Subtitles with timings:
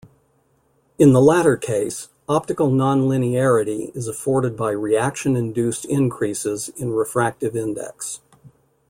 [0.97, 8.19] In the latter case, optical nonlinearity is afforded by reaction-induced increases in refractive index.